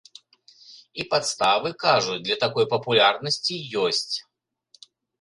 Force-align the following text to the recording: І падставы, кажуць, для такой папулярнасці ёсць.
І 1.03 1.05
падставы, 1.11 1.69
кажуць, 1.85 2.19
для 2.25 2.39
такой 2.47 2.65
папулярнасці 2.75 3.63
ёсць. 3.87 4.15